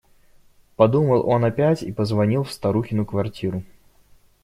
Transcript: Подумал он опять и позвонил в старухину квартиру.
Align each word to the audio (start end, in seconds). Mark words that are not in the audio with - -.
Подумал 0.77 1.29
он 1.29 1.45
опять 1.45 1.83
и 1.83 1.91
позвонил 1.91 2.43
в 2.43 2.51
старухину 2.51 3.05
квартиру. 3.05 3.63